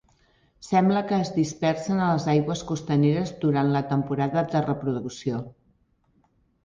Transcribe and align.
Sembla 0.67 1.01
que 1.11 1.19
es 1.25 1.29
dispersen 1.35 2.01
a 2.05 2.07
les 2.13 2.25
aigües 2.33 2.63
costaneres 2.71 3.35
durant 3.47 3.69
la 3.79 3.83
temporada 3.93 4.45
de 4.55 4.63
reproducció. 4.71 5.43